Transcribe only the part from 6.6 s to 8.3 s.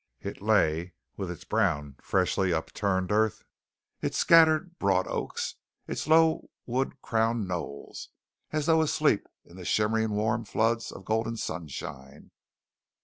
wood crowned knolls,